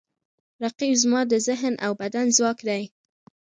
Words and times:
رقیب 0.63 0.93
زما 1.03 1.21
د 1.31 1.33
ذهن 1.47 1.73
او 1.85 1.91
بدن 2.01 2.27
ځواک 2.37 2.59
دی 2.67 2.83